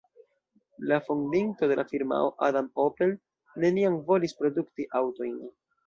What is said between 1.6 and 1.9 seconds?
de la